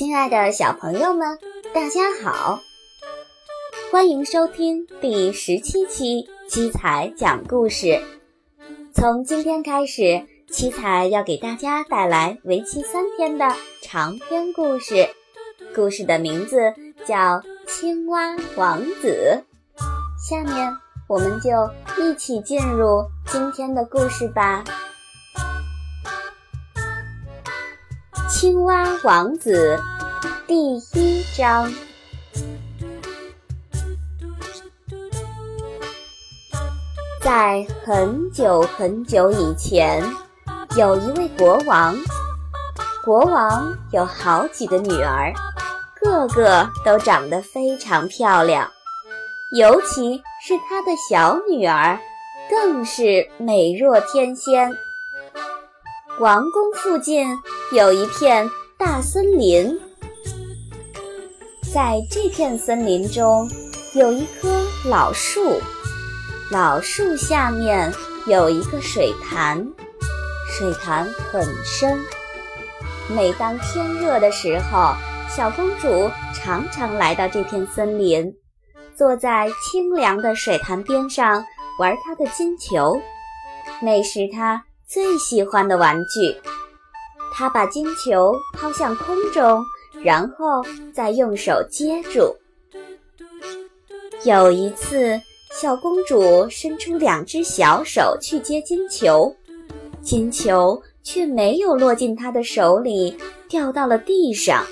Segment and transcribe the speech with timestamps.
[0.00, 1.38] 亲爱的小朋友们，
[1.74, 2.62] 大家好！
[3.92, 8.00] 欢迎收听第十七期七彩讲故事。
[8.94, 15.10] 从今天开始，七彩要给大家带来为期三天的长篇故事，
[15.74, 16.72] 故事的名字
[17.04, 17.16] 叫
[17.66, 19.44] 《青蛙王子》。
[20.26, 20.74] 下面
[21.08, 21.50] 我们就
[22.02, 24.64] 一起进入今天的故事吧。
[28.30, 29.78] 青蛙王子
[30.50, 31.72] 第一章。
[37.22, 40.02] 在很久很久以前，
[40.76, 41.96] 有一位国王。
[43.04, 45.32] 国王有好几个女儿，
[46.00, 48.68] 个个都长得非常漂亮，
[49.56, 51.96] 尤其是他的小女儿，
[52.50, 54.76] 更是美若天仙。
[56.18, 57.38] 王宫附近
[57.70, 59.80] 有一片大森林，
[61.72, 63.48] 在这片森林中
[63.94, 64.48] 有一棵
[64.88, 65.60] 老树，
[66.50, 67.92] 老树下面
[68.26, 69.64] 有一个水潭，
[70.48, 71.96] 水潭很深。
[73.08, 74.92] 每当天热的时候，
[75.28, 78.34] 小公主常常来到这片森林，
[78.96, 81.44] 坐在清凉的水潭边上
[81.78, 83.00] 玩她的金球，
[83.80, 84.64] 那是她。
[84.88, 86.36] 最喜欢的玩具，
[87.32, 89.64] 她把金球抛向空中，
[90.02, 92.34] 然后再用手接住。
[94.24, 95.20] 有一次，
[95.52, 99.34] 小公主伸出两只小手去接金球，
[100.02, 103.16] 金球却没有落进她的手里，
[103.48, 104.66] 掉到了地上，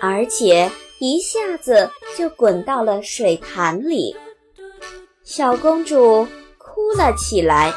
[0.00, 0.70] 而且
[1.00, 4.14] 一下子就滚到了水潭里。
[5.24, 6.26] 小公主
[6.58, 7.72] 哭了起来。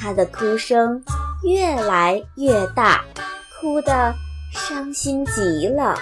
[0.00, 1.00] 她的哭声
[1.44, 3.04] 越来越大，
[3.60, 4.12] 哭得
[4.52, 5.94] 伤心极了。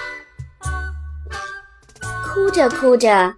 [2.24, 3.32] 哭着哭着，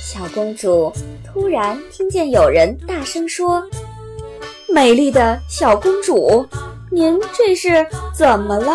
[0.00, 0.92] 小公主
[1.24, 3.62] 突然听见有人大声说
[4.72, 6.46] ：“美丽的小公主，
[6.90, 8.72] 您这是怎么了？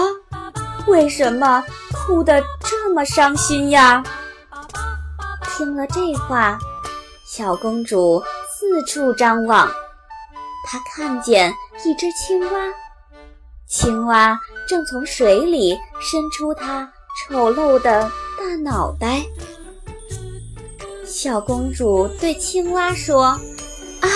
[0.87, 4.03] 为什么哭得这么伤心呀？”
[5.57, 6.57] 听了这话，
[7.25, 9.67] 小公主四处张望。
[10.65, 12.59] 她看见一只青蛙，
[13.67, 16.89] 青蛙正从水里伸出它
[17.19, 19.21] 丑陋的大脑袋。
[21.05, 23.25] 小公主对青蛙说
[24.01, 24.07] ：“啊，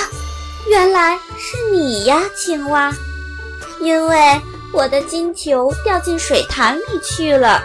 [0.70, 2.94] 原来是你呀，青蛙！
[3.82, 4.40] 因为
[4.74, 7.62] 我的金球掉进水潭里去了，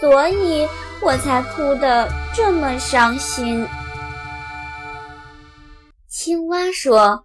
[0.00, 0.68] 所以
[1.00, 3.66] 我才哭得这么伤心。”
[6.08, 7.24] 青蛙说。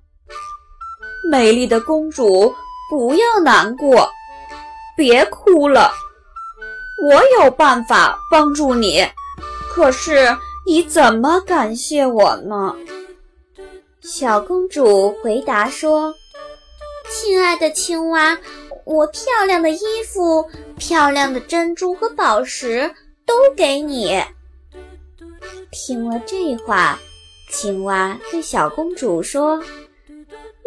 [1.30, 2.56] 美丽的公主，
[2.90, 4.10] 不要难过，
[4.96, 5.92] 别哭了。
[7.04, 9.06] 我有办法帮助你，
[9.70, 12.76] 可是你怎么感谢我呢？
[14.02, 16.14] 小公主回答说
[17.12, 18.38] ：“亲爱的青蛙，
[18.86, 22.94] 我漂亮的衣服、漂亮的珍珠和宝石
[23.26, 24.24] 都给你。”
[25.72, 26.98] 听了这话，
[27.52, 29.62] 青蛙对小公主说。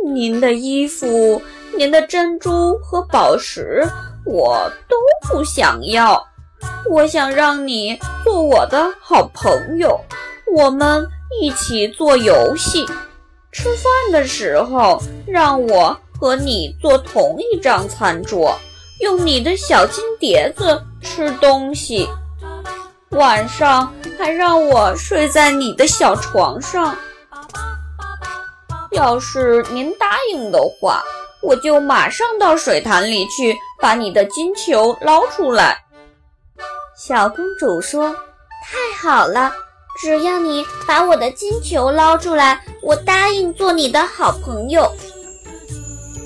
[0.03, 1.43] 您的衣服、
[1.81, 3.83] 您的珍珠和宝石，
[4.27, 6.23] 我都不想要。
[6.91, 9.99] 我想让你做我的好朋友，
[10.55, 11.03] 我们
[11.41, 12.85] 一起做游戏。
[13.51, 18.55] 吃饭的时候，让我和你坐同一张餐桌，
[19.01, 22.07] 用你的小金碟子吃东西。
[23.13, 26.95] 晚上还让我睡在你的小床上。
[28.91, 31.03] 要是您答应的话，
[31.43, 35.83] 我就马上到水潭里去把你的金球捞出来。
[36.97, 38.15] 小公主说
[38.63, 39.53] ：“太好了，
[40.01, 44.91] 只要你把我的金球捞出来，我答应做你的好朋友。”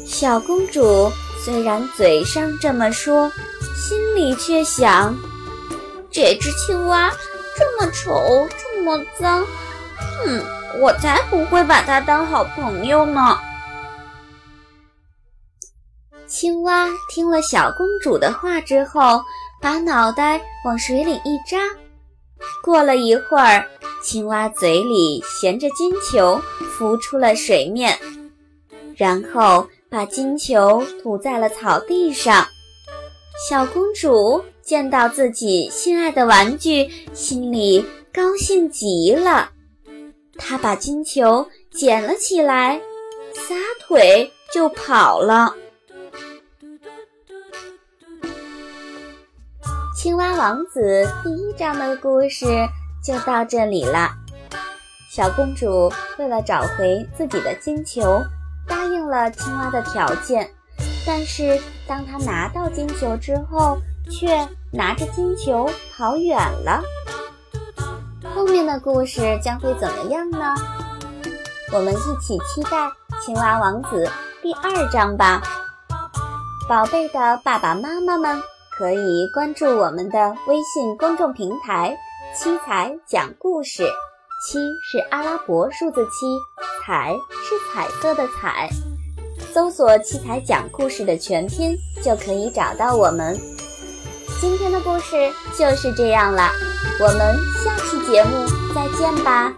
[0.06, 1.10] 小公主
[1.44, 3.30] 虽然嘴上这么说，
[3.76, 5.16] 心里却想：
[6.10, 7.12] 这只青蛙
[7.56, 9.46] 这么丑，这么脏，
[10.26, 10.44] 嗯。
[10.80, 13.38] 我才不会把它当好朋友呢。
[16.34, 19.22] 青蛙听了小公主的话之后，
[19.62, 21.60] 把脑袋往水里一扎。
[22.60, 23.64] 过了一会儿，
[24.02, 26.36] 青蛙嘴里衔着金球
[26.72, 27.96] 浮出了水面，
[28.96, 32.44] 然后把金球吐在了草地上。
[33.48, 39.50] 小公主见到自己心爱的玩具，心里高兴极了。
[40.36, 42.80] 她把金球捡了起来，
[43.34, 43.54] 撒
[43.86, 45.54] 腿就跑了。
[49.94, 52.46] 青蛙王子第一章的故事
[53.00, 54.10] 就到这里了。
[55.08, 55.88] 小公主
[56.18, 58.20] 为了找回自己的金球，
[58.66, 60.50] 答应了青蛙的条件。
[61.06, 63.78] 但是当她拿到金球之后，
[64.10, 66.82] 却拿着金球跑远了。
[68.34, 70.54] 后面的故事将会怎么样呢？
[71.72, 72.88] 我们一起期待
[73.24, 74.04] 《青蛙王子》
[74.42, 75.40] 第二章吧。
[76.68, 78.42] 宝贝的爸爸妈妈们
[78.76, 81.96] 可以关注我们的微信公众平台
[82.34, 83.84] “七彩讲故事”，
[84.44, 86.26] 七是阿拉伯数字七，
[86.84, 88.68] 彩是彩色的彩。
[89.52, 93.38] 搜索“七彩讲故事”的全拼就可以找到我们。
[94.40, 96.50] 今天的故事就是这样了，
[96.98, 98.44] 我们下期节目
[98.74, 99.54] 再见吧。